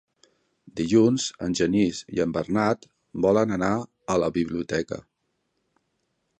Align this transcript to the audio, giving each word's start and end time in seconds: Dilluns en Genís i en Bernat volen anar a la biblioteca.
Dilluns 0.79 1.25
en 1.47 1.53
Genís 1.59 1.99
i 2.17 2.23
en 2.25 2.33
Bernat 2.37 2.89
volen 3.27 3.55
anar 3.59 3.71
a 4.15 4.19
la 4.25 4.33
biblioteca. 4.41 5.03